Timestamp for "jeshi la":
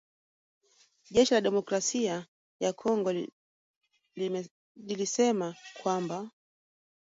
1.13-1.41